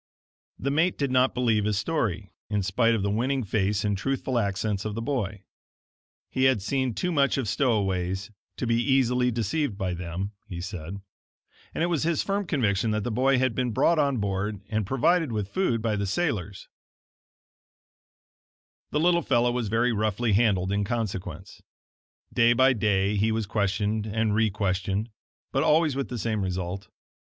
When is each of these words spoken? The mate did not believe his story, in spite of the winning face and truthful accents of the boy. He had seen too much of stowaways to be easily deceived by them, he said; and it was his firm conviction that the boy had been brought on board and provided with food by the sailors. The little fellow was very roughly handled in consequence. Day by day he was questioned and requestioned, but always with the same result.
The 0.57 0.71
mate 0.71 0.97
did 0.97 1.11
not 1.11 1.35
believe 1.35 1.65
his 1.65 1.77
story, 1.77 2.33
in 2.49 2.63
spite 2.63 2.95
of 2.95 3.03
the 3.03 3.11
winning 3.11 3.43
face 3.43 3.85
and 3.85 3.95
truthful 3.95 4.39
accents 4.39 4.83
of 4.83 4.95
the 4.95 5.01
boy. 5.03 5.43
He 6.31 6.45
had 6.45 6.59
seen 6.63 6.95
too 6.95 7.11
much 7.11 7.37
of 7.37 7.47
stowaways 7.47 8.31
to 8.57 8.65
be 8.65 8.81
easily 8.81 9.29
deceived 9.29 9.77
by 9.77 9.93
them, 9.93 10.31
he 10.47 10.59
said; 10.59 10.99
and 11.75 11.83
it 11.83 11.85
was 11.85 12.01
his 12.01 12.23
firm 12.23 12.47
conviction 12.47 12.89
that 12.89 13.03
the 13.03 13.11
boy 13.11 13.37
had 13.37 13.53
been 13.53 13.69
brought 13.69 13.99
on 13.99 14.17
board 14.17 14.59
and 14.69 14.87
provided 14.87 15.31
with 15.31 15.49
food 15.49 15.83
by 15.83 15.95
the 15.95 16.07
sailors. 16.07 16.67
The 18.89 18.99
little 18.99 19.21
fellow 19.21 19.51
was 19.51 19.67
very 19.67 19.93
roughly 19.93 20.33
handled 20.33 20.71
in 20.71 20.83
consequence. 20.83 21.61
Day 22.33 22.53
by 22.53 22.73
day 22.73 23.17
he 23.17 23.31
was 23.31 23.45
questioned 23.45 24.07
and 24.07 24.33
requestioned, 24.33 25.09
but 25.51 25.61
always 25.61 25.95
with 25.95 26.09
the 26.09 26.17
same 26.17 26.41
result. 26.41 26.87